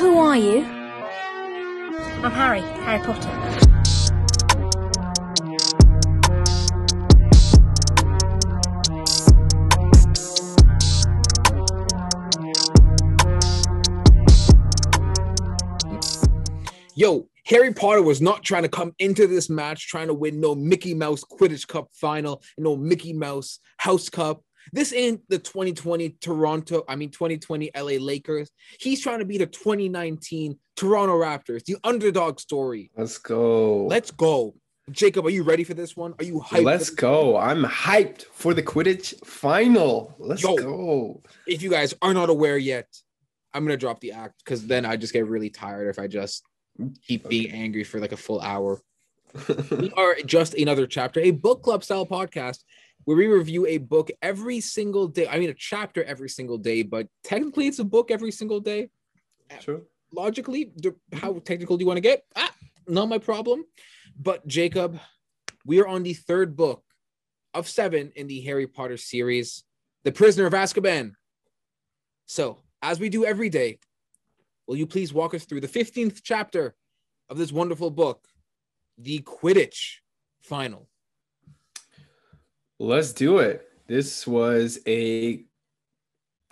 [0.00, 0.64] Who are you?
[2.24, 3.28] I'm Harry, Harry Potter.
[16.94, 20.54] Yo, Harry Potter was not trying to come into this match trying to win no
[20.54, 24.42] Mickey Mouse Quidditch Cup final, no Mickey Mouse House Cup.
[24.72, 28.50] This ain't the 2020 Toronto, I mean 2020 LA Lakers.
[28.78, 32.90] He's trying to be the 2019 Toronto Raptors, the underdog story.
[32.96, 33.86] Let's go.
[33.86, 34.54] Let's go.
[34.90, 36.14] Jacob, are you ready for this one?
[36.18, 36.64] Are you hyped?
[36.64, 37.36] Let's go.
[37.36, 40.14] I'm hyped for the Quidditch final.
[40.18, 40.56] Let's Yo.
[40.56, 41.22] go.
[41.46, 42.88] If you guys are not aware yet,
[43.52, 46.44] I'm gonna drop the act because then I just get really tired if I just
[47.06, 48.80] keep being angry for like a full hour.
[49.70, 52.58] we are just another chapter, a book club style podcast
[53.10, 55.26] where we review a book every single day.
[55.26, 58.88] I mean, a chapter every single day, but technically it's a book every single day.
[59.58, 59.82] True.
[60.12, 60.70] Logically,
[61.14, 62.22] how technical do you want to get?
[62.36, 62.54] Ah,
[62.86, 63.64] not my problem.
[64.16, 64.96] But Jacob,
[65.66, 66.84] we are on the third book
[67.52, 69.64] of seven in the Harry Potter series,
[70.04, 71.14] The Prisoner of Azkaban.
[72.26, 73.80] So, as we do every day,
[74.68, 76.76] will you please walk us through the 15th chapter
[77.28, 78.24] of this wonderful book,
[78.98, 79.96] The Quidditch
[80.42, 80.89] Final?
[82.82, 83.68] Let's do it.
[83.88, 85.44] This was a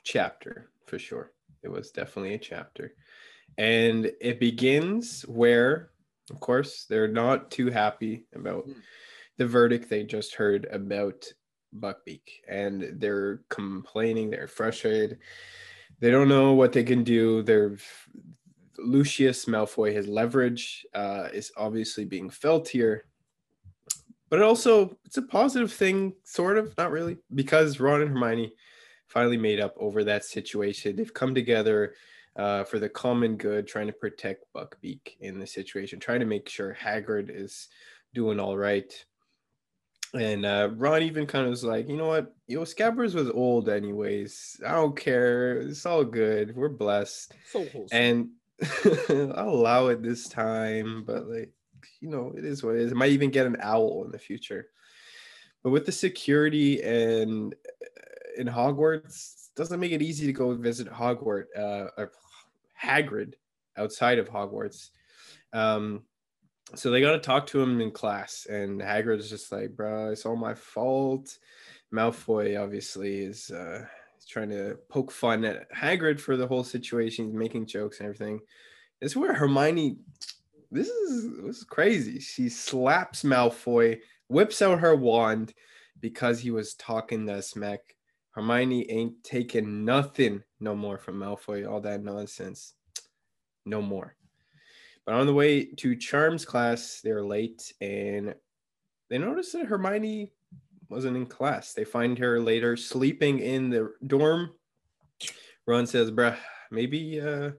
[0.05, 1.33] chapter for sure.
[1.63, 2.93] It was definitely a chapter.
[3.57, 5.93] And it begins where,
[6.31, 8.73] of course, they're not too happy about Hmm.
[9.39, 11.33] the verdict they just heard about
[11.75, 12.43] Buckbeak.
[12.47, 15.21] And they're complaining, they're frustrated.
[16.01, 17.43] They don't know what they can do.
[17.43, 17.79] They're
[18.77, 23.07] Lucius Malfoy, his leverage uh, is obviously being felt here
[24.31, 28.53] but it also it's a positive thing, sort of, not really, because Ron and Hermione
[29.07, 30.97] finally made up over that situation.
[30.97, 31.95] They've come together
[32.37, 36.49] uh, for the common good, trying to protect Buckbeak in the situation, trying to make
[36.49, 37.69] sure Hagrid is
[38.15, 38.93] doing all right.
[40.15, 43.69] And uh, Ron even kind of was like, you know what, yo, Scabbers was old
[43.69, 44.61] anyways.
[44.67, 45.59] I don't care.
[45.59, 46.57] It's all good.
[46.57, 48.31] We're blessed, So and
[49.11, 51.05] I'll allow it this time.
[51.07, 51.53] But like,
[52.01, 52.93] you know, it is what it is.
[52.93, 54.69] It might even get an owl in the future.
[55.63, 60.89] But with the security and uh, in Hogwarts, doesn't make it easy to go visit
[60.89, 62.13] Hogwarts, uh, or
[62.81, 63.35] Hagrid
[63.77, 64.91] outside of Hogwarts.
[65.53, 66.05] Um,
[66.75, 70.25] so they got to talk to him in class, and Hagrid's just like, "Bro, it's
[70.25, 71.39] all my fault."
[71.93, 73.85] Malfoy obviously is uh,
[74.29, 77.27] trying to poke fun at Hagrid for the whole situation.
[77.27, 78.41] He's making jokes and everything.
[79.01, 79.97] Is where Hermione
[80.71, 82.21] this is this is crazy.
[82.21, 85.55] She slaps Malfoy, whips out her wand
[86.01, 87.81] because he was talking that smack.
[88.31, 91.69] Hermione ain't taking nothing no more from Malfoy.
[91.69, 92.75] All that nonsense,
[93.65, 94.15] no more.
[95.05, 98.35] But on the way to Charms class, they're late and
[99.09, 100.33] they notice that Hermione
[100.91, 101.73] wasn't in class.
[101.73, 104.53] They find her later sleeping in the dorm.
[105.67, 106.37] Ron says, "Bruh,
[106.71, 107.53] maybe uh,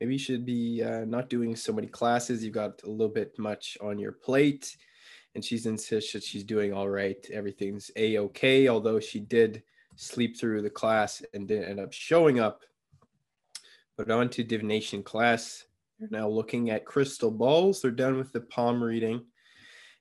[0.00, 2.44] maybe you should be uh, not doing so many classes.
[2.44, 4.76] You've got a little bit much on your plate.
[5.34, 7.24] And she's insists that she's doing all right.
[7.32, 8.68] Everything's a okay.
[8.68, 9.62] Although she did
[9.96, 12.62] sleep through the class and didn't end up showing up.
[13.96, 15.64] But on to divination class.
[15.98, 17.82] They're now looking at crystal balls.
[17.82, 19.24] They're done with the palm reading.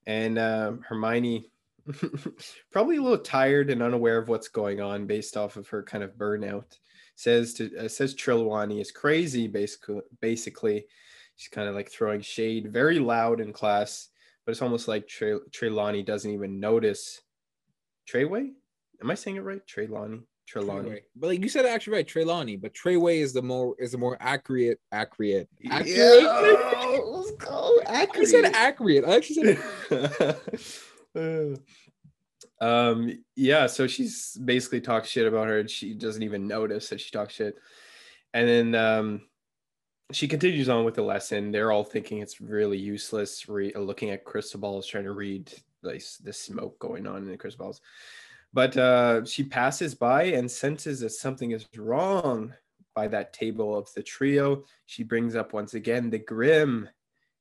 [0.05, 1.49] And um, Hermione,
[2.71, 6.03] probably a little tired and unaware of what's going on based off of her kind
[6.03, 6.77] of burnout
[7.17, 9.47] says to uh, says Trelawney is crazy.
[9.47, 10.85] Basically, basically,
[11.35, 14.09] she's kind of like throwing shade, very loud in class.
[14.45, 17.21] But it's almost like Tre- Trelawney doesn't even notice.
[18.09, 18.51] Treyway,
[19.01, 19.65] am I saying it right?
[19.67, 20.89] Trelawney, Trelawney.
[20.89, 21.01] Treyway.
[21.15, 22.55] But like you said, it actually right, Trelawney.
[22.55, 25.97] But Treyway is the more is the more accurate, accurate, accurate.
[25.97, 27.81] Yeah, let's go.
[27.87, 29.03] I said accurate.
[29.05, 29.57] I actually
[29.89, 30.39] said
[32.59, 36.99] um yeah so she's basically talks shit about her and she doesn't even notice that
[36.99, 37.55] she talks shit.
[38.33, 39.21] And then um
[40.11, 41.51] she continues on with the lesson.
[41.51, 45.51] They're all thinking it's really useless re- looking at crystal balls trying to read
[45.83, 47.81] like the smoke going on in the crystal balls.
[48.53, 52.53] But uh she passes by and senses that something is wrong
[52.95, 54.63] by that table of the trio.
[54.87, 56.89] She brings up once again the grim.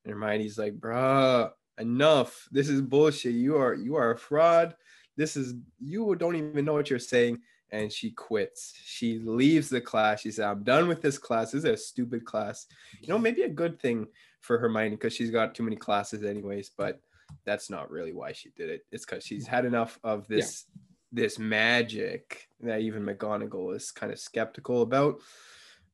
[0.04, 2.48] And hermione's like bruh enough.
[2.50, 3.34] This is bullshit.
[3.34, 4.74] You are you are a fraud
[5.16, 7.40] this is you don't even know what you're saying.
[7.72, 8.74] And she quits.
[8.84, 10.20] She leaves the class.
[10.20, 11.50] She said i'm done with this class.
[11.50, 12.66] This is a stupid class.
[13.00, 14.06] You know maybe a good thing
[14.40, 17.00] for hermione because she's got too many classes anyways but
[17.44, 18.86] that's not really why she did it.
[18.92, 20.64] It's because she's had enough of this
[21.12, 25.20] this magic that even mcgonagall is kind of skeptical about.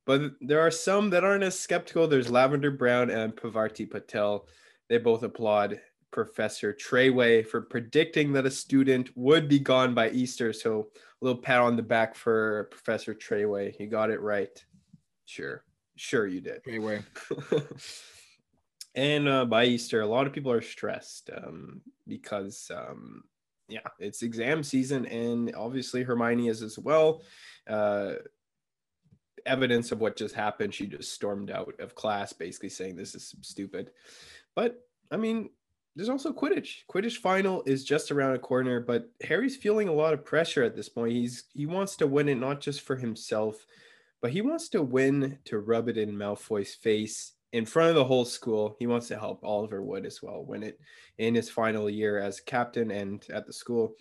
[0.05, 2.07] But there are some that aren't as skeptical.
[2.07, 4.47] There's Lavender Brown and Pavarti Patel.
[4.89, 5.79] They both applaud
[6.13, 10.53] Professor Treyway for predicting that a student would be gone by Easter.
[10.53, 10.87] So
[11.21, 13.75] a little pat on the back for Professor Treyway.
[13.75, 14.63] He got it right.
[15.25, 15.65] Sure.
[15.95, 16.63] Sure you did.
[16.63, 17.03] Treyway.
[18.95, 23.23] and uh, by Easter, a lot of people are stressed um, because, um,
[23.67, 27.21] yeah, it's exam season, and obviously Hermione is as well.
[27.67, 28.13] Uh,
[29.45, 33.35] evidence of what just happened, she just stormed out of class, basically saying this is
[33.41, 33.91] stupid.
[34.55, 34.79] But
[35.11, 35.49] I mean,
[35.95, 36.85] there's also Quidditch.
[36.89, 40.75] Quidditch final is just around a corner, but Harry's feeling a lot of pressure at
[40.75, 41.13] this point.
[41.13, 43.65] He's he wants to win it not just for himself,
[44.21, 48.05] but he wants to win to rub it in Malfoy's face in front of the
[48.05, 48.75] whole school.
[48.79, 50.79] He wants to help Oliver Wood as well win it
[51.19, 53.95] in his final year as captain and at the school.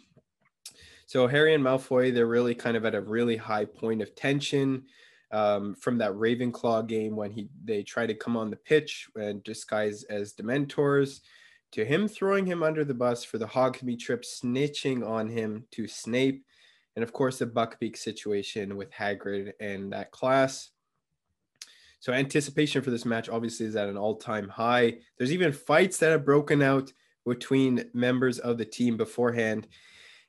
[1.05, 4.85] So Harry and Malfoy, they're really kind of at a really high point of tension
[5.31, 9.45] um, from that Ravenclaw game when he they try to come on the pitch and
[9.45, 11.21] disguise as Dementors,
[11.73, 15.89] to him throwing him under the bus for the Hogsmeade trip, snitching on him to
[15.89, 16.45] Snape,
[16.97, 20.71] and of course the Buckbeak situation with Hagrid and that class.
[22.01, 24.99] So anticipation for this match obviously is at an all-time high.
[25.17, 26.93] There's even fights that have broken out
[27.25, 29.69] between members of the team beforehand.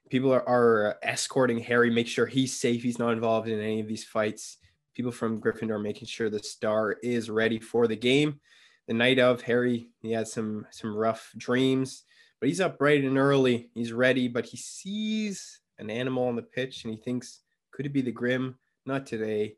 [0.09, 3.87] People are, are escorting Harry, make sure he's safe, he's not involved in any of
[3.87, 4.57] these fights.
[4.93, 8.39] People from Gryffindor making sure the star is ready for the game.
[8.87, 12.03] The night of Harry, he had some some rough dreams,
[12.39, 13.69] but he's up bright and early.
[13.73, 17.39] He's ready, but he sees an animal on the pitch and he thinks,
[17.71, 18.55] could it be the Grim?
[18.85, 19.55] Not today.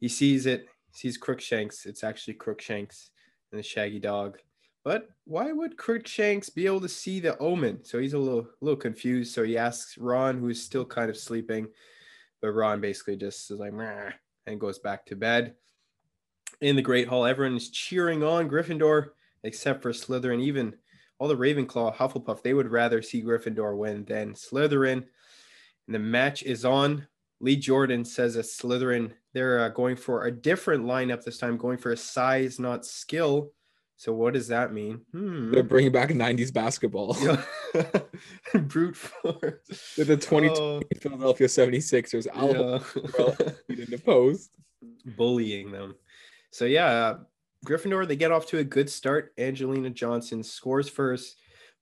[0.00, 1.86] He sees it sees Crookshanks.
[1.86, 3.10] It's actually Crookshanks
[3.52, 4.38] and the Shaggy Dog.
[4.84, 7.84] But why would Crookshanks be able to see the omen?
[7.84, 9.34] So he's a little, a little confused.
[9.34, 11.66] So he asks Ron, who's still kind of sleeping,
[12.40, 13.72] but Ron basically just is like,
[14.46, 15.54] and goes back to bed.
[16.60, 19.08] In the Great Hall, everyone is cheering on Gryffindor
[19.42, 20.40] except for Slytherin.
[20.42, 20.74] Even
[21.18, 25.04] all the Ravenclaw, Hufflepuff, they would rather see Gryffindor win than Slytherin.
[25.86, 27.06] And the match is on.
[27.40, 31.76] Lee Jordan says that Slytherin, they're uh, going for a different lineup this time, going
[31.76, 33.52] for a size, not skill.
[33.98, 35.02] So what does that mean?
[35.12, 35.50] Hmm.
[35.52, 37.16] They're bringing back 90s basketball.
[38.54, 39.94] Brute force.
[39.98, 40.80] With the 2020 Oh.
[41.00, 42.26] Philadelphia 76ers.
[42.34, 43.34] Al Yeah.
[43.68, 44.50] in the post.
[45.16, 45.94] Bullying them.
[46.56, 47.18] So yeah, uh,
[47.66, 49.34] Gryffindor, they get off to a good start.
[49.36, 51.36] Angelina Johnson scores first.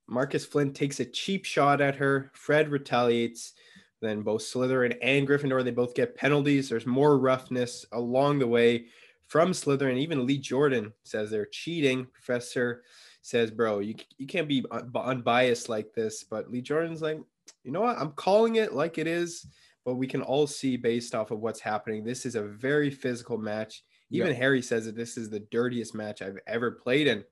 [0.05, 2.29] Marcus Flint takes a cheap shot at her.
[2.33, 3.53] Fred retaliates.
[4.01, 6.67] Then both Slytherin and Gryffindor, they both get penalties.
[6.67, 8.87] There's more roughness along the way
[9.27, 9.95] from Slytherin.
[9.95, 12.05] Even Lee Jordan says they're cheating.
[12.11, 12.83] Professor
[13.21, 16.25] says, bro, you, you can't be unbiased like this.
[16.25, 17.21] But Lee Jordan's like,
[17.63, 17.97] you know what?
[17.97, 19.47] I'm calling it like it is.
[19.85, 22.03] But we can all see based off of what's happening.
[22.03, 23.81] This is a very physical match.
[24.11, 24.33] Even Yeah.
[24.33, 27.23] Harry says that this is the dirtiest match I've ever played in.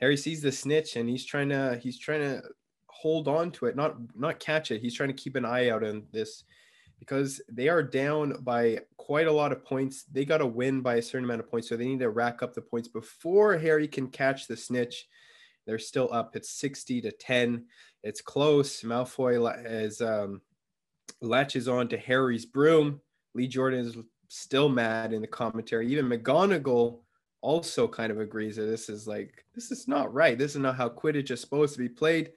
[0.00, 2.42] Harry sees the snitch and he's trying to he's trying to
[2.88, 4.80] hold on to it, not not catch it.
[4.80, 6.44] He's trying to keep an eye out on this
[6.98, 10.04] because they are down by quite a lot of points.
[10.04, 12.42] They got to win by a certain amount of points, so they need to rack
[12.42, 15.08] up the points before Harry can catch the snitch.
[15.66, 16.36] They're still up.
[16.36, 17.64] It's 60 to 10.
[18.04, 18.82] It's close.
[18.82, 20.42] Malfoy is um,
[21.20, 23.00] latches on to Harry's broom.
[23.34, 23.96] Lee Jordan is
[24.32, 25.86] still mad in the commentary.
[25.88, 27.00] Even McGonagall
[27.42, 30.38] also kind of agrees that this is like this is not right.
[30.38, 32.32] This is not how Quidditch is supposed to be played.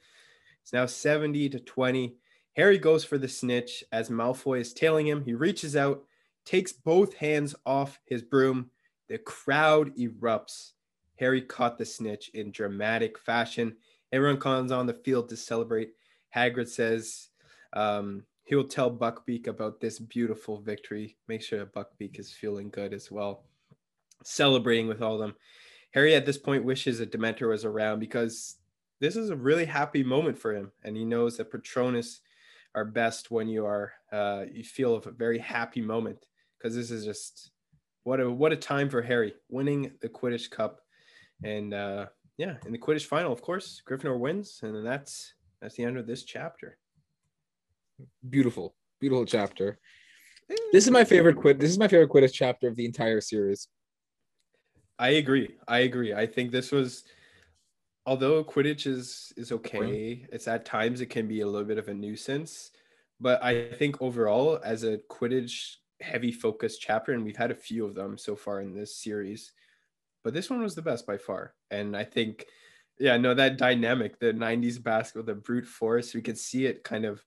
[0.61, 2.15] It's now 70 to 20.
[2.57, 5.23] Harry goes for the snitch as Malfoy is tailing him.
[5.23, 6.03] He reaches out,
[6.43, 8.71] takes both hands off his broom.
[9.07, 10.71] The crowd erupts.
[11.17, 13.77] Harry caught the snitch in dramatic fashion.
[14.11, 15.91] Everyone comes on the field to celebrate.
[16.35, 17.29] Hagrid says
[17.71, 21.17] um, he will tell Buckbeak about this beautiful victory.
[21.27, 23.43] Make sure that Buckbeak is feeling good as well.
[24.23, 25.35] Celebrating with all of them.
[25.91, 28.57] Harry at this point wishes that Dementor was around because
[28.99, 32.21] this is a really happy moment for him, and he knows that Patronus
[32.75, 37.05] are best when you are uh, you feel a very happy moment because this is
[37.05, 37.51] just
[38.03, 40.81] what a what a time for Harry winning the Quidditch Cup,
[41.43, 42.05] and uh,
[42.37, 45.97] yeah, in the Quidditch final, of course, Gryffindor wins, and then that's that's the end
[45.97, 46.77] of this chapter.
[48.29, 49.79] Beautiful, beautiful chapter.
[50.49, 51.59] Eh, this is my favorite quid.
[51.59, 53.67] This is my favorite Quidditch chapter of the entire series.
[54.99, 55.55] I agree.
[55.67, 56.13] I agree.
[56.13, 57.03] I think this was,
[58.05, 61.87] although Quidditch is is okay, it's at times it can be a little bit of
[61.87, 62.71] a nuisance,
[63.19, 67.85] but I think overall, as a Quidditch heavy focus chapter, and we've had a few
[67.85, 69.53] of them so far in this series,
[70.23, 71.53] but this one was the best by far.
[71.71, 72.45] And I think,
[72.99, 77.05] yeah, no, that dynamic, the '90s basketball, the brute force, we could see it kind
[77.05, 77.23] of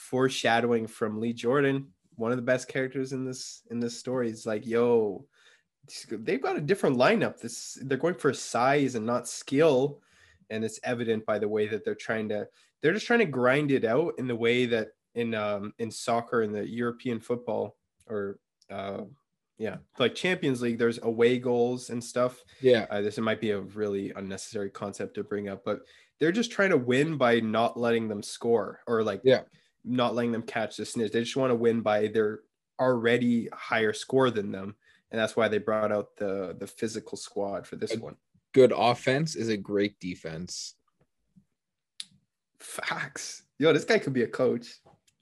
[0.00, 4.28] foreshadowing from Lee Jordan one of the best characters in this in this story.
[4.28, 5.26] It's like, yo,
[6.10, 7.40] they've got a different lineup.
[7.40, 10.00] This they're going for size and not skill,
[10.50, 12.46] and it's evident by the way that they're trying to.
[12.82, 16.42] They're just trying to grind it out in the way that in um in soccer
[16.42, 17.76] in the European football
[18.06, 18.38] or
[18.70, 19.02] uh
[19.58, 20.78] yeah like Champions League.
[20.78, 22.44] There's away goals and stuff.
[22.60, 22.86] Yeah.
[22.90, 25.80] Uh, this might be a really unnecessary concept to bring up, but
[26.18, 29.42] they're just trying to win by not letting them score or like Yeah.
[29.84, 31.12] Not letting them catch the snitch.
[31.12, 32.40] They just want to win by their
[32.78, 34.76] already higher score than them,
[35.10, 38.16] and that's why they brought out the the physical squad for this Ag- one.
[38.52, 40.74] Good offense is a great defense.
[42.58, 43.44] Facts.
[43.58, 44.66] Yo, this guy could be a coach.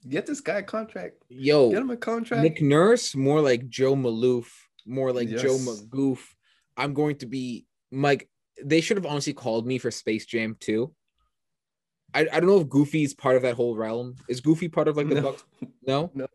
[0.07, 1.23] Get this guy a contract.
[1.29, 2.41] Yo, Get him a contract.
[2.41, 4.47] Nick Nurse, more like Joe Maloof,
[4.85, 5.67] more like Joe Yes.
[5.67, 6.19] Magoof.
[6.77, 8.29] I'm going to be Mike.
[8.63, 10.93] They should have honestly called me for Space Jam too.
[12.13, 14.15] I, I don't know if Goofy's part of that whole realm.
[14.27, 15.21] Is Goofy part of like the No.
[15.21, 15.43] Bucks?
[15.85, 16.11] No.
[16.15, 16.27] No.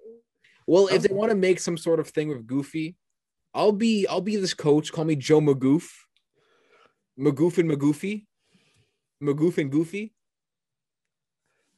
[0.67, 2.97] Well, if they want to make some sort of thing with Goofy,
[3.53, 4.93] I'll be I'll be this coach.
[4.93, 5.85] Call me Joe Magoof.
[7.21, 8.25] Magoof and Magoofy.
[9.23, 10.15] Magoof and Goofy.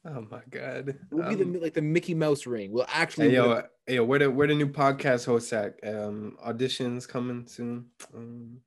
[0.05, 0.95] Oh my god.
[1.11, 2.71] We'll be Um, the like the Mickey Mouse ring.
[2.71, 3.63] We'll actually hey yo, win.
[3.85, 5.75] hey yo, where the where the new podcast host at?
[5.83, 7.87] Um, auditions coming soon.
[8.15, 8.61] Um,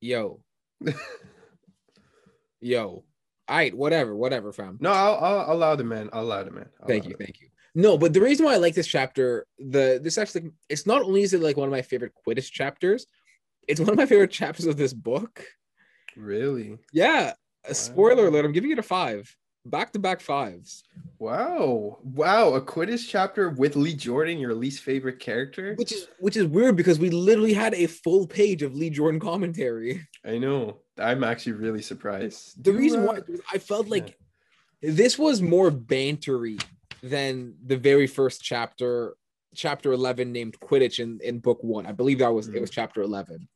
[0.00, 0.40] yo
[2.60, 3.04] yo.
[3.50, 4.78] All right, whatever, whatever, fam.
[4.80, 6.08] no, I'll, I'll allow the man.
[6.12, 6.68] I'll allow the man.
[6.80, 7.48] I'll thank you, thank you.
[7.74, 11.22] No, but the reason why I like this chapter, the this actually, it's not only
[11.22, 13.06] is it like one of my favorite Quidditch chapters,
[13.68, 15.44] it's one of my favorite chapters of this book.
[16.16, 16.78] Really?
[16.92, 17.32] Yeah,
[17.64, 18.44] a spoiler alert.
[18.44, 20.84] I'm giving it a five, back to back fives,
[21.18, 21.98] Wow.
[22.02, 22.54] Wow.
[22.54, 25.74] A Quidditch chapter with Lee Jordan, your least favorite character?
[25.74, 29.20] which is which is weird because we literally had a full page of Lee Jordan
[29.20, 30.06] commentary.
[30.24, 30.78] I know.
[31.00, 32.62] I'm actually really surprised.
[32.62, 33.20] The Do, reason why
[33.52, 34.16] I felt like
[34.82, 36.62] this was more bantery
[37.02, 39.16] than the very first chapter,
[39.54, 41.86] chapter 11 named Quidditch in, in book one.
[41.86, 42.60] I believe that was it mm-hmm.
[42.60, 43.48] was chapter 11.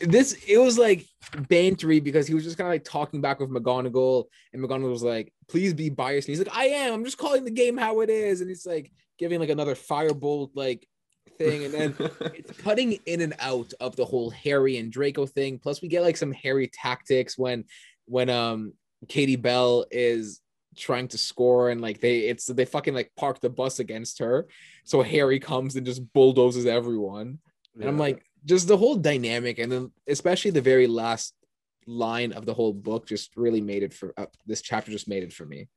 [0.00, 3.50] This it was like bantery because he was just kind of like talking back with
[3.50, 6.28] McGonagall, and McGonagall was like, please be biased.
[6.28, 8.40] And he's like, I am, I'm just calling the game how it is.
[8.40, 10.86] And he's like giving like another firebolt like
[11.40, 11.94] thing, and then
[12.34, 15.58] it's cutting in and out of the whole Harry and Draco thing.
[15.58, 17.64] Plus, we get like some Harry tactics when
[18.06, 18.72] when um
[19.08, 20.40] Katie Bell is
[20.76, 24.46] trying to score and like they it's they fucking like park the bus against her.
[24.84, 27.38] So Harry comes and just bulldozes everyone.
[27.74, 31.34] And I'm like, just the whole dynamic, and then especially the very last
[31.86, 35.22] line of the whole book just really made it for uh, this chapter just made
[35.22, 35.68] it for me.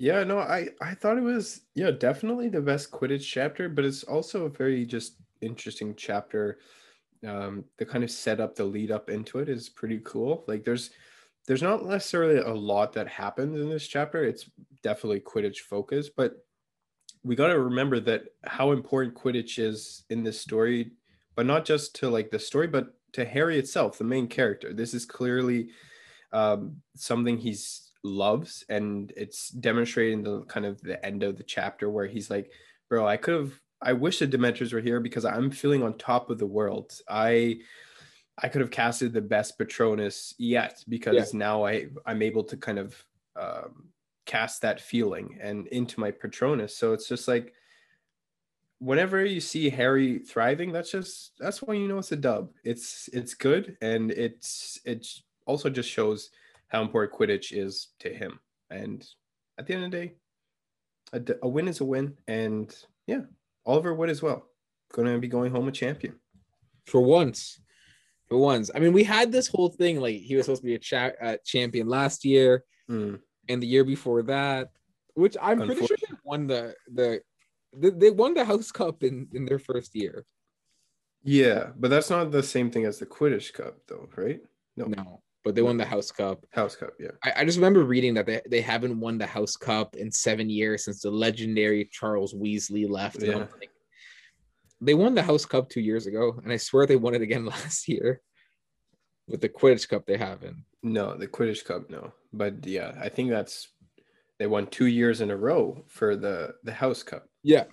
[0.00, 4.02] Yeah, no, I I thought it was yeah, definitely the best Quidditch chapter, but it's
[4.02, 6.58] also a very just interesting chapter.
[7.26, 10.44] Um, the kind of setup, the lead up into it is pretty cool.
[10.48, 10.90] Like there's
[11.46, 14.24] there's not necessarily a lot that happens in this chapter.
[14.24, 14.48] It's
[14.82, 16.46] definitely Quidditch focused, but
[17.22, 20.92] we got to remember that how important Quidditch is in this story,
[21.34, 24.72] but not just to like the story, but to Harry itself, the main character.
[24.72, 25.70] This is clearly
[26.32, 31.42] um, something he's loves, and it's demonstrated in the kind of the end of the
[31.44, 32.52] chapter where he's like,
[32.88, 33.52] "Bro, I could have.
[33.82, 36.92] I wish the Dementors were here because I'm feeling on top of the world.
[37.08, 37.60] I."
[38.42, 42.78] I could have casted the best Patronus yet because now I I'm able to kind
[42.78, 43.04] of
[43.36, 43.90] um,
[44.24, 46.76] cast that feeling and into my Patronus.
[46.76, 47.52] So it's just like
[48.78, 52.50] whenever you see Harry thriving, that's just that's when you know it's a dub.
[52.64, 56.30] It's it's good and it's it's also just shows
[56.70, 58.38] how important Quidditch is to him.
[58.70, 59.06] And
[59.58, 62.16] at the end of the day, a win is a win.
[62.28, 62.74] And
[63.06, 63.22] yeah,
[63.66, 64.46] Oliver Wood as well.
[64.92, 66.14] Gonna be going home a champion.
[66.86, 67.60] for once.
[68.28, 70.74] For once, I mean, we had this whole thing like he was supposed to be
[70.76, 73.20] a cha- uh, champion last year Mm.
[73.48, 74.70] and the year before that,
[75.14, 77.22] which I'm pretty sure they won the the
[77.76, 80.26] they, they won the House Cup in in their first year.
[81.24, 84.40] Yeah, but that's not the same thing as the Quidditch Cup, though, right?
[84.76, 86.44] No, No, but they won the House Cup.
[86.50, 86.90] House Cup.
[86.98, 87.10] Yeah.
[87.24, 90.50] I, I just remember reading that they, they haven't won the House Cup in seven
[90.50, 93.22] years since the legendary Charles Weasley left.
[93.22, 93.46] Yeah.
[93.58, 93.70] like,
[94.80, 97.44] they won the House Cup two years ago, and I swear they won it again
[97.46, 98.20] last year.
[99.28, 100.56] With the Quidditch Cup, they haven't.
[100.82, 102.12] No, the Quidditch Cup, no.
[102.32, 103.68] But yeah, I think that's
[104.38, 107.26] they won two years in a row for the the House Cup.
[107.42, 107.64] Yeah,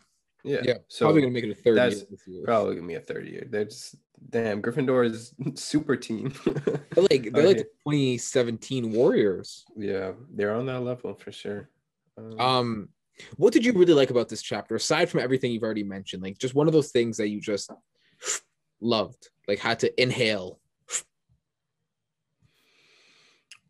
[0.43, 0.61] Yeah.
[0.63, 0.77] yeah.
[0.87, 3.45] So probably gonna make it a third that's year probably gonna be a third year.
[3.49, 3.95] They're just
[4.29, 6.33] damn Gryffindor is super team.
[6.45, 9.65] They're like they're like the 2017 Warriors.
[9.75, 11.69] yeah, they're on that level for sure.
[12.17, 12.89] Um, Um,
[13.35, 16.23] what did you really like about this chapter aside from everything you've already mentioned?
[16.23, 17.71] Like just one of those things that you just
[18.81, 20.59] loved, like had to inhale.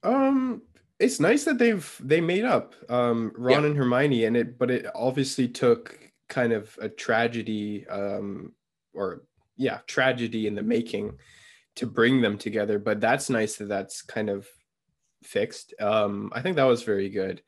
[0.04, 0.62] Um,
[1.00, 3.68] it's nice that they've they made up um Ron Yeah.
[3.70, 8.52] and Hermione and it but it obviously took kind of a tragedy um
[8.94, 9.24] or
[9.56, 11.14] yeah tragedy in the making
[11.76, 14.48] to bring them together but that's nice that that's kind of
[15.24, 15.74] fixed.
[15.80, 17.42] Um I think that was very good.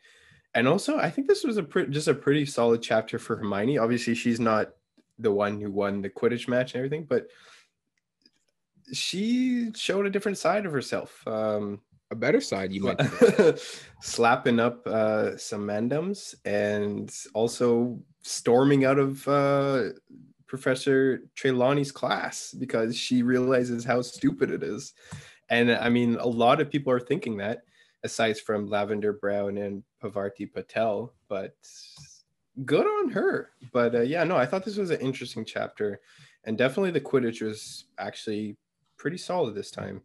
[0.54, 3.78] And also I think this was a pre- just a pretty solid chapter for Hermione.
[3.78, 4.70] Obviously she's not
[5.18, 7.28] the one who won the Quidditch match and everything but
[8.94, 11.82] she showed a different side of herself um
[12.12, 13.00] A better side, you might.
[14.02, 19.90] slapping up uh, some mandoms and also storming out of uh,
[20.48, 24.94] Professor Trelawney's class because she realizes how stupid it is.
[25.50, 27.64] And I mean, a lot of people are thinking that,
[28.04, 31.56] aside from Lavender Brown and Pavarti Patel, but
[32.66, 33.50] good on her.
[33.74, 36.00] But uh, yeah, no, I thought this was an interesting chapter.
[36.44, 38.58] And definitely the Quidditch was actually
[38.98, 40.02] pretty solid this time.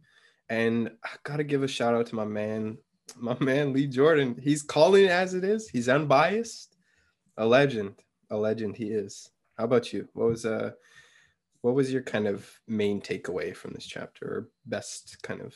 [0.49, 2.77] And I gotta give a shout out to my man,
[3.15, 4.39] my man Lee Jordan.
[4.41, 5.69] He's calling it as it is.
[5.69, 6.75] He's unbiased.
[7.37, 8.01] A legend.
[8.29, 9.29] A legend he is.
[9.57, 10.07] How about you?
[10.13, 10.71] What was uh
[11.61, 15.55] what was your kind of main takeaway from this chapter or best kind of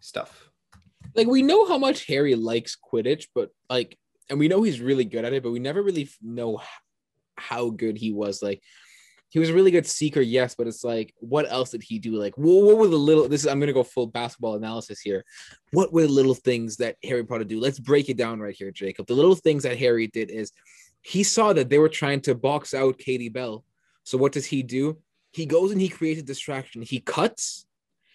[0.00, 0.50] stuff?
[1.14, 3.98] like we know how much Harry likes Quidditch, but like,
[4.30, 6.60] and we know he's really good at it, but we never really know
[7.36, 8.42] how good he was.
[8.42, 8.62] Like,
[9.30, 12.12] he was a really good seeker, yes, but it's like, what else did he do?
[12.12, 13.28] Like, what, what were the little?
[13.28, 15.24] This is I'm gonna go full basketball analysis here.
[15.72, 17.60] What were the little things that Harry Potter do?
[17.60, 19.06] Let's break it down right here, Jacob.
[19.06, 20.52] The little things that Harry did is
[21.02, 23.64] he saw that they were trying to box out Katie Bell.
[24.04, 24.98] So what does he do?
[25.32, 26.82] He goes and he creates a distraction.
[26.82, 27.66] He cuts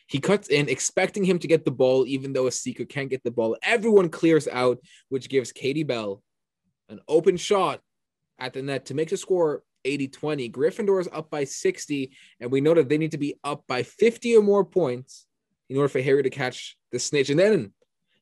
[0.07, 3.23] he cuts in, expecting him to get the ball, even though a seeker can't get
[3.23, 3.57] the ball.
[3.63, 6.21] Everyone clears out, which gives Katie Bell
[6.89, 7.81] an open shot
[8.37, 10.49] at the net to make the score 80 20.
[10.51, 13.83] Gryffindor is up by 60, and we know that they need to be up by
[13.83, 15.25] 50 or more points
[15.69, 17.29] in order for Harry to catch the snitch.
[17.29, 17.73] And then,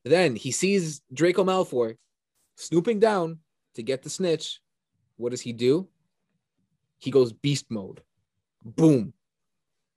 [0.04, 1.96] then he sees Draco Malfoy
[2.56, 3.40] snooping down
[3.74, 4.60] to get the snitch.
[5.16, 5.88] What does he do?
[6.98, 8.00] He goes beast mode.
[8.64, 9.12] Boom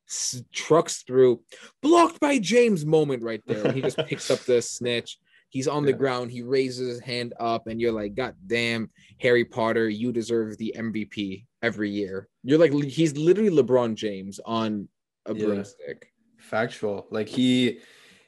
[0.09, 1.41] s- trucks through,
[1.81, 3.63] blocked by James moment right there.
[3.63, 5.17] When he just picks up the snitch.
[5.49, 5.97] He's on the Yeah.
[5.97, 6.31] ground.
[6.31, 8.89] He raises his hand up, and you're like, God damn,
[9.21, 12.27] Harry Potter, you deserve the MVP every year.
[12.43, 14.89] You're like, he's literally LeBron James on
[15.27, 15.45] a Yeah.
[15.45, 16.11] broomstick.
[16.39, 17.07] Factual.
[17.09, 17.79] Like he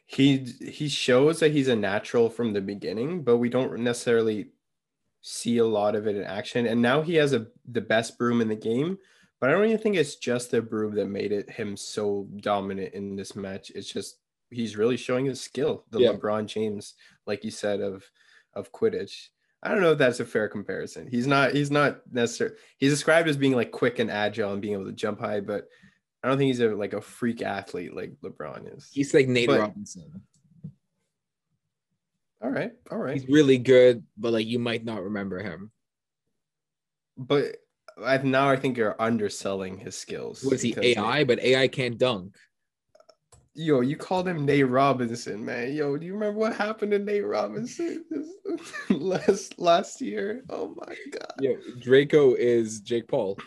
[0.06, 4.52] he he shows that he's a natural from the beginning, but we don't necessarily
[5.30, 6.66] see a lot of it in action.
[6.68, 8.98] And now he has a the best broom in the game,
[9.42, 12.94] but I don't even think it's just the broom that made it him so dominant
[12.94, 13.72] in this match.
[13.76, 14.18] It's just
[14.50, 16.14] he's really showing his skill, the Yeah.
[16.14, 16.94] LeBron James,
[17.26, 18.10] like you said, of
[18.54, 19.28] of Quidditch.
[19.62, 21.08] I don't know if that's a fair comparison.
[21.08, 24.76] He's not he's not necessarily he's described as being like quick and agile and being
[24.76, 25.68] able to jump high, but
[26.24, 28.90] I don't think he's a like a freak athlete like LeBron is.
[28.94, 30.22] He's like Nate But- Robinson.
[32.42, 33.16] All right, all right.
[33.16, 35.72] He's really good, but like you might not remember him.
[37.18, 37.58] But
[38.04, 40.44] I now I think you're underselling his skills.
[40.44, 41.24] What is he, AI?
[41.24, 42.36] But AI can't dunk.
[43.56, 45.74] Yo, you called him Nate Robinson, man.
[45.74, 48.06] Yo, do you remember what happened to Nate Robinson
[48.92, 50.44] last last year?
[50.52, 51.34] Oh my god.
[51.42, 53.40] Yeah, Draco is Jake Paul.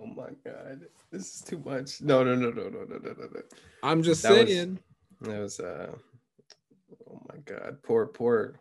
[0.00, 0.86] Oh my god.
[1.12, 2.00] This is too much.
[2.00, 3.40] No, no, no, no, no, no, no, no.
[3.82, 4.78] I'm just that saying.
[5.20, 5.94] Was, that was uh
[7.10, 7.76] oh my god.
[7.82, 8.58] Poor, poor.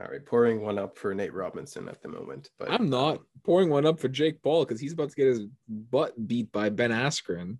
[0.00, 2.50] All right, pouring one up for Nate Robinson at the moment.
[2.58, 5.42] But I'm not pouring one up for Jake Paul because he's about to get his
[5.68, 7.58] butt beat by Ben Askren.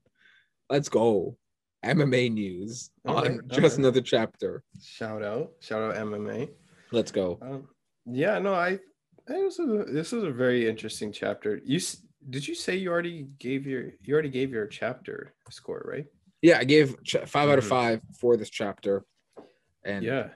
[0.69, 1.37] Let's go.
[1.85, 4.63] MMA news on right, just another chapter.
[4.83, 5.53] Shout out.
[5.61, 6.49] Shout out MMA.
[6.91, 7.39] Let's go.
[7.43, 7.69] Um,
[8.07, 8.79] yeah, no, I,
[9.29, 11.61] I this is a, this is a very interesting chapter.
[11.65, 11.81] You
[12.29, 16.07] did you say you already gave your you already gave your chapter score, right?
[16.41, 17.69] Yeah, I gave ch- 5 out of Mhm.
[17.69, 19.05] five for this chapter.
[19.85, 20.31] And Yeah.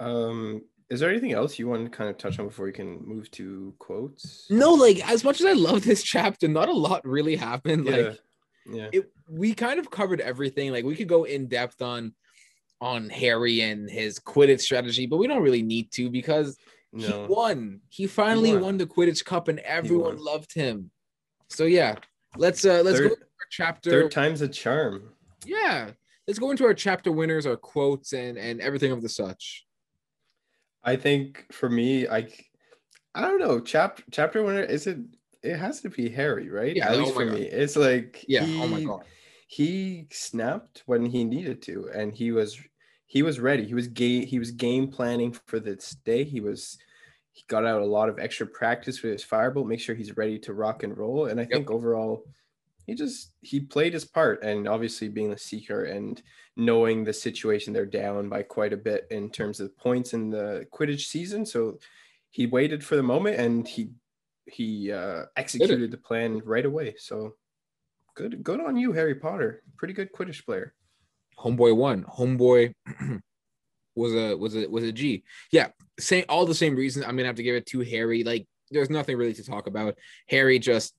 [0.00, 3.00] Um, is there anything else you want to kind of touch on before we can
[3.06, 4.46] move to quotes?
[4.50, 7.86] no, like as much as I love this chapter, not a lot really happened.
[7.86, 7.96] Yeah.
[7.96, 8.20] Like
[8.70, 8.88] Yeah.
[8.92, 10.70] it, we kind of covered everything.
[10.72, 12.14] Like we could go in depth on
[12.80, 16.56] on Harry and his Quidditch strategy, but we don't really need to because
[16.96, 17.80] he won.
[17.88, 18.62] He finally won.
[18.62, 18.76] won.
[18.78, 20.90] the Quidditch Cup, and everyone loved him.
[21.50, 21.96] So yeah,
[22.36, 23.90] let's uh let's go Third- into our chapter.
[23.90, 25.10] Third time's a charm.
[25.46, 25.90] Yeah,
[26.26, 29.64] let's go into our chapter winners, our quotes, and and everything of the such.
[30.84, 32.28] I think for me, I
[33.14, 33.60] I don't know.
[33.60, 34.98] Chapter chapter winner is it?
[35.42, 36.74] It has to be Harry, right?
[36.74, 37.34] Yeah, At oh least my for God.
[37.34, 38.44] me, it's like Yeah.
[38.44, 39.04] He, oh my god.
[39.46, 42.58] He snapped when he needed to, and he was
[43.06, 43.64] he was ready.
[43.64, 44.26] He was game.
[44.26, 46.24] He was game planning for this day.
[46.24, 46.76] He was
[47.38, 49.68] he got out a lot of extra practice with his firebolt.
[49.68, 51.26] Make sure he's ready to rock and roll.
[51.26, 52.24] And I think overall,
[52.86, 56.20] he just he played his part and obviously being the seeker and
[56.56, 60.66] knowing the situation they're down by quite a bit in terms of points in the
[60.72, 61.78] quidditch season so
[62.30, 63.90] he waited for the moment and he
[64.46, 67.34] he uh executed the plan right away so
[68.14, 70.74] good good on you harry potter pretty good quidditch player
[71.38, 72.04] Homeboy won.
[72.04, 72.72] Homeboy
[73.98, 75.24] was a was a was a G.
[75.52, 77.04] Yeah, same all the same reasons.
[77.04, 78.24] I'm gonna have to give it to Harry.
[78.24, 79.96] Like, there's nothing really to talk about.
[80.28, 80.94] Harry just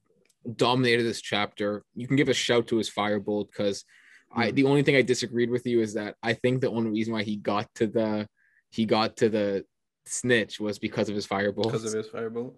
[0.55, 1.83] dominated this chapter.
[1.95, 3.83] You can give a shout to his firebolt because
[4.31, 4.55] I Hmm.
[4.55, 7.23] the only thing I disagreed with you is that I think the only reason why
[7.23, 8.27] he got to the
[8.69, 9.65] he got to the
[10.05, 11.63] snitch was because of his firebolt.
[11.63, 12.53] because of his firebolt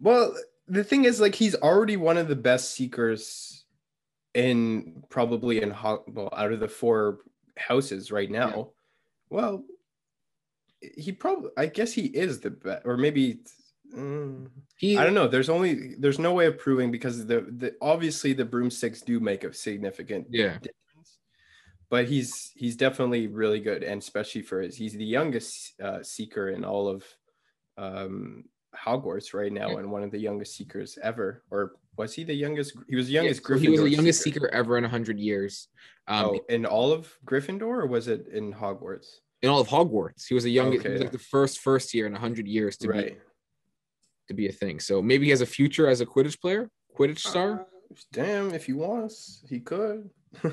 [0.00, 0.34] well
[0.68, 3.64] the thing is like he's already one of the best seekers
[4.34, 5.70] in probably in
[6.08, 7.18] well out of the four
[7.56, 8.72] houses right now.
[9.34, 9.64] Well
[10.96, 13.40] he probably i guess he is the best or maybe
[13.94, 17.74] mm, he i don't know there's only there's no way of proving because the, the
[17.82, 21.18] obviously the broomsticks do make a significant yeah difference
[21.90, 26.48] but he's he's definitely really good and especially for his he's the youngest uh, seeker
[26.50, 27.04] in all of
[27.76, 28.44] um
[28.76, 29.78] hogwarts right now Yeah.
[29.78, 33.12] and one of the youngest seekers ever or was he the youngest he was the
[33.12, 35.68] youngest Yeah, so he was the Gryffindor youngest seeker, ever in 100 years.
[36.08, 40.26] Um, oh, in all of gryffindor or was it in hogwarts in all of Hogwarts,
[40.26, 40.86] he was the youngest.
[40.86, 43.16] he was like the first first year in 100 years to be
[44.28, 44.80] to be a thing.
[44.80, 47.60] So maybe he has a future as a Quidditch player, Quidditch star.
[47.60, 47.64] Uh,
[48.10, 50.08] damn if he wants he could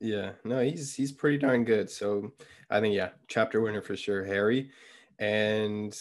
[0.00, 1.90] Yeah, no, he's he's pretty darn good.
[1.90, 2.32] So
[2.70, 4.70] I think yeah, chapter winner for sure, Harry.
[5.18, 5.94] And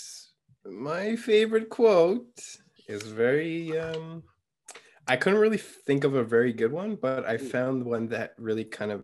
[0.65, 2.39] my favorite quote
[2.87, 4.23] is very um
[5.07, 8.63] I couldn't really think of a very good one, but I found one that really
[8.63, 9.03] kind of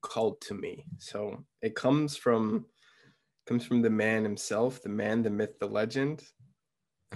[0.00, 0.84] called to me.
[0.98, 2.66] So it comes from
[3.46, 6.22] comes from the man himself, the man, the myth, the legend.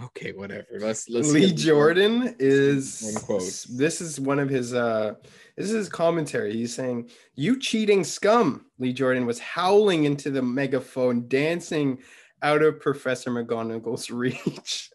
[0.03, 0.67] okay, whatever.
[0.79, 3.67] Let's let's Lee Jordan is One quote.
[3.77, 5.15] this is one of his uh
[5.57, 6.53] this is his commentary.
[6.55, 8.67] He's saying, You cheating scum.
[8.79, 11.99] Lee Jordan was howling into the megaphone, dancing
[12.43, 14.91] out of Professor McGonagall's reach.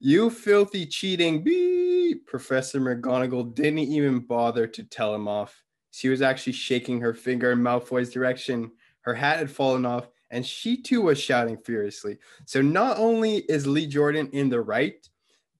[0.00, 2.26] you filthy cheating beep.
[2.26, 5.62] Professor McGonagall didn't even bother to tell him off.
[5.96, 8.70] She was actually shaking her finger in Malfoy's direction.
[9.00, 12.18] Her hat had fallen off, and she too was shouting furiously.
[12.44, 15.08] So not only is Lee Jordan in the right,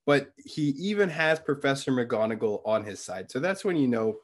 [0.05, 3.31] but he even has Professor McGonagall on his side.
[3.31, 4.17] So that's when you know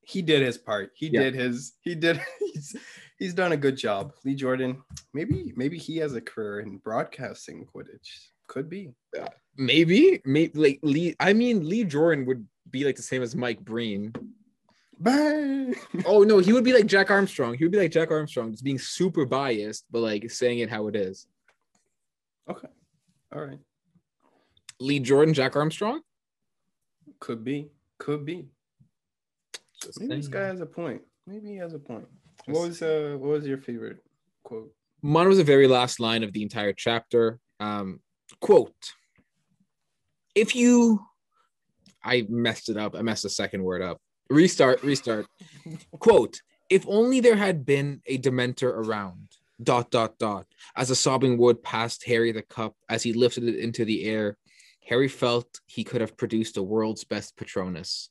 [0.00, 0.92] he did his part.
[0.94, 1.24] He Yeah.
[1.24, 2.74] did his he did he's
[3.18, 4.14] he's done a good job.
[4.24, 8.28] Lee Jordan, maybe maybe he has a career in broadcasting Quidditch.
[8.46, 8.94] Could be.
[9.58, 11.14] maybe maybe like Lee.
[11.20, 14.14] I mean, Lee Jordan would be like the same as Mike Breen.
[15.00, 15.74] Bang.
[16.04, 17.54] Oh no, he would be like Jack Armstrong.
[17.54, 20.88] He would be like Jack Armstrong, just being super biased, but like saying it how
[20.88, 21.26] it is.
[22.48, 22.68] okay.
[23.32, 23.58] All right.
[24.80, 26.00] Lee Jordan, Jack Armstrong.
[27.20, 27.68] Could be.
[27.98, 28.46] Could be.
[29.82, 31.02] Just Maybe this guy has a point.
[31.26, 32.06] Maybe he has a point.
[32.46, 33.98] What was uh what was your favorite
[34.42, 34.72] quote?
[35.02, 37.38] Mine was the very last line of the entire chapter.
[37.58, 38.00] Um,
[38.40, 38.74] quote:
[40.34, 41.00] If you,
[42.04, 42.94] I messed it up.
[42.94, 44.00] I messed the second word up.
[44.30, 44.82] Restart.
[44.82, 45.26] Restart.
[45.98, 46.40] quote:
[46.70, 49.28] If only there had been a Dementor around.
[49.62, 50.46] Dot dot dot.
[50.74, 54.38] As a sobbing wood passed Harry the cup, as he lifted it into the air,
[54.88, 58.08] Harry felt he could have produced the world's best Patronus.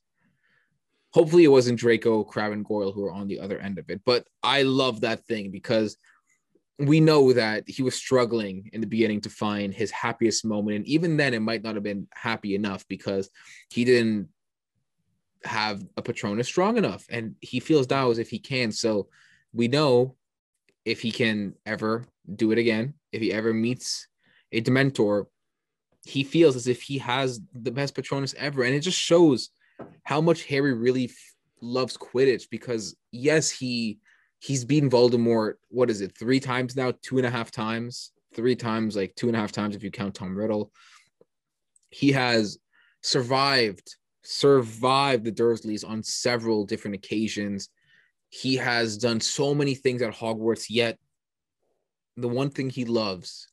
[1.12, 4.00] Hopefully, it wasn't Draco, Crabbe, and Goyle who were on the other end of it.
[4.06, 5.96] But I love that thing because
[6.78, 10.76] we know that he was struggling in the beginning to find his happiest moment.
[10.76, 13.28] And even then, it might not have been happy enough because
[13.70, 14.28] he didn't
[15.44, 17.06] have a Patronus strong enough.
[17.08, 18.72] And he feels now as if he can.
[18.72, 19.08] So
[19.52, 20.16] we know
[20.84, 24.06] if he can ever do it again, if he ever meets
[24.52, 25.26] a Dementor,
[26.04, 28.62] he feels as if he has the best Patronus ever.
[28.62, 29.50] And it just shows
[30.04, 33.98] how much Harry really f- loves Quidditch because, yes, he
[34.38, 35.54] he's beaten Voldemort.
[35.68, 36.16] What is it?
[36.16, 39.52] Three times now, two and a half times, three times, like two and a half
[39.52, 40.72] times if you count Tom Riddle.
[41.90, 42.58] He has
[43.02, 47.68] survived, survived the Dursleys on several different occasions.
[48.28, 50.98] He has done so many things at Hogwarts, yet
[52.16, 53.48] the one thing he loves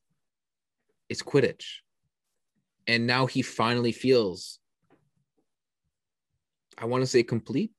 [1.09, 1.79] is Quidditch.
[2.85, 4.59] And now he finally feels,
[6.77, 7.73] I want to say complete.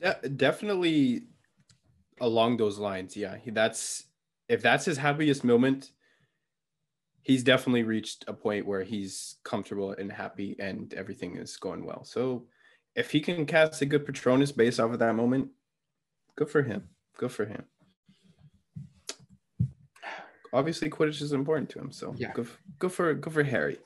[0.00, 1.24] De- definitely
[2.20, 3.16] along those lines.
[3.16, 4.04] Yeah, that's
[4.48, 5.90] if that's his happiest moment,
[7.24, 12.04] he's definitely reached a point where he's comfortable and happy, and everything is going well.
[12.04, 12.46] So,
[12.94, 15.50] if he can cast a good Patronus based off of that moment,
[16.36, 16.88] good for him.
[17.16, 17.64] Good for him.
[20.52, 22.32] Obviously, Quidditch is important to him, so Yeah.
[22.32, 22.46] good,
[22.78, 23.78] good for good for Harry.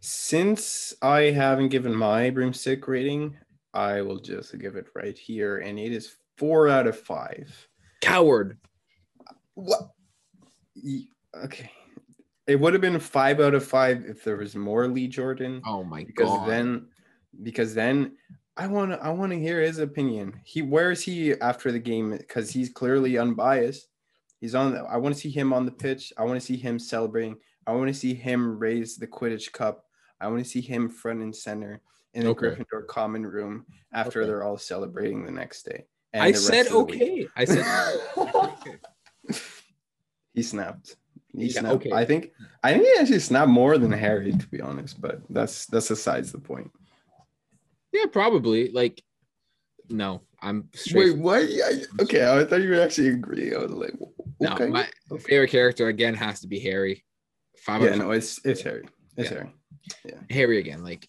[0.00, 3.38] Since I haven't given my broomstick rating,
[3.72, 7.68] I will just give it right here, and it is four out of five.
[8.02, 8.58] Coward.
[9.54, 9.92] What?
[11.34, 11.70] Okay.
[12.46, 15.62] It would have been five out of five if there was more Lee Jordan.
[15.66, 16.48] Oh my because god.
[16.48, 16.86] then
[17.42, 18.16] because then
[18.56, 20.40] I want to I want to hear his opinion.
[20.44, 23.86] He where is he after the game because he's clearly unbiased.
[24.40, 26.12] He's on the, I want to see him on the pitch.
[26.18, 27.36] I want to see him celebrating.
[27.64, 29.84] I want to see him raise the Quidditch cup.
[30.20, 31.80] I want to see him front and center
[32.14, 32.48] in the Okay.
[32.48, 34.26] Gryffindor common room after Okay.
[34.26, 35.86] they're all celebrating the next day.
[36.12, 37.02] and I said of the week.
[37.02, 37.28] okay.
[37.36, 37.64] I said
[40.34, 40.96] He snapped.
[41.36, 41.74] He Yeah, snapped.
[41.76, 41.92] okay.
[41.92, 45.00] I think I think he actually snapped more than Harry, to be honest.
[45.00, 46.70] But that's that's besides the point.
[47.92, 48.70] yeah, probably.
[48.70, 49.02] Like,
[49.88, 51.14] no, I'm straight.
[51.14, 51.42] Wait, what?
[51.42, 53.54] I, okay, I thought you would actually agree.
[53.54, 53.94] I was like,
[54.40, 54.66] no, okay.
[54.66, 54.86] my
[55.26, 57.04] favorite character again has to be Harry.
[57.58, 58.88] Five yeah, no, it's it's Harry.
[59.16, 59.36] It's Yeah.
[59.38, 59.50] Harry.
[60.04, 60.20] Yeah.
[60.30, 60.82] Harry again.
[60.84, 61.08] Like,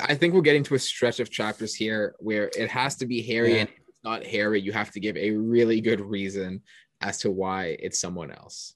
[0.00, 3.22] I think we're getting to a stretch of chapters here where it has to be
[3.22, 3.60] Harry, Yeah.
[3.60, 6.62] and if it's not Harry, you have to give a really good reason
[7.00, 8.74] as to why it's someone else.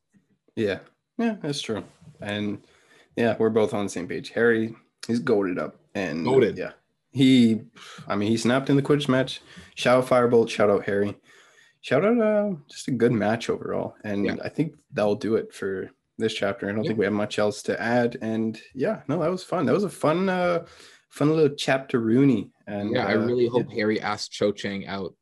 [0.56, 0.80] Yeah,
[1.18, 1.84] yeah, that's true.
[2.20, 2.64] And
[3.14, 4.30] yeah, we're both on the same page.
[4.30, 4.74] Harry,
[5.06, 6.56] he's goaded up, and Goated.
[6.56, 6.72] Yeah,
[7.12, 7.60] he.
[8.08, 9.40] I mean, he snapped in the Quidditch match.
[9.74, 10.48] Shout out Firebolt.
[10.48, 11.16] Shout out Harry.
[11.82, 13.94] Shout out uh, just a good match overall.
[14.02, 14.36] And Yeah.
[14.42, 16.68] I think that'll do it for this chapter.
[16.68, 16.88] I don't Yeah.
[16.88, 18.16] think we have much else to add.
[18.20, 19.66] And yeah, no, that was fun.
[19.66, 20.64] That was a fun, uh,
[21.10, 22.50] fun little chapter Rooney.
[22.66, 25.14] And yeah, I uh, really hope Harry asks Cho Chang out.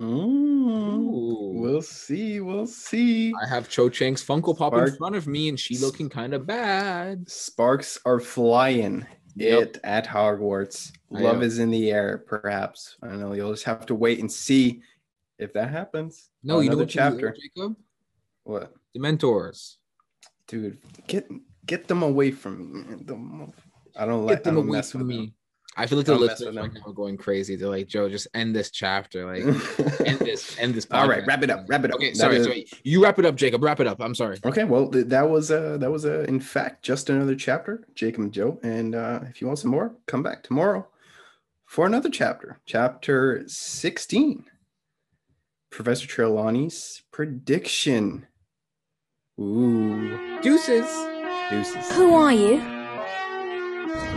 [0.00, 1.52] Mm, Ooh.
[1.54, 2.40] we'll see.
[2.40, 3.32] We'll see.
[3.42, 6.46] I have Cho Chang's Funko Pop in front of me, and she looking kind of
[6.46, 7.28] bad.
[7.30, 9.06] Sparks are flying
[9.36, 9.62] Yep.
[9.62, 10.92] it at Hogwarts.
[11.14, 12.96] I Love is in the air, perhaps.
[13.02, 13.32] I don't know.
[13.32, 14.82] You'll just have to wait and see
[15.38, 16.30] if that happens.
[16.42, 17.36] No, you know what chapter, chapter.
[17.56, 17.76] Jacob?
[18.44, 19.76] What, Dementors.
[20.48, 20.78] dude?
[21.06, 21.28] Get
[21.66, 23.02] get them away from me.
[23.04, 23.52] Don't-
[23.98, 24.38] I don't Get like.
[24.38, 25.34] I them don't away mess from with me.
[25.78, 26.82] I feel like the Don't mess listeners with right them.
[26.86, 27.54] now are going crazy.
[27.56, 29.26] They're like, Joe, just end this chapter.
[29.26, 29.42] Like,
[30.06, 30.86] end this, end this.
[30.90, 31.66] All right, wrap it up.
[31.68, 31.96] Wrap it up.
[31.96, 32.66] Okay, That sorry, is- sorry.
[32.82, 33.62] You wrap it up, Jacob.
[33.62, 34.00] Wrap it up.
[34.00, 34.38] I'm sorry.
[34.44, 38.22] Okay, well, th- that was uh that was uh, in fact just another chapter, Jacob
[38.22, 38.58] and Joe.
[38.62, 40.86] And uh, if you want some more, come back tomorrow
[41.66, 44.44] for another chapter, chapter sixteen.
[45.70, 48.26] Professor Trelawney's prediction.
[49.38, 50.86] Ooh, Deuces.
[51.50, 51.92] deuces.
[51.92, 52.75] Who are you?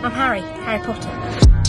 [0.02, 1.59] I'm Harry, Harry Potter.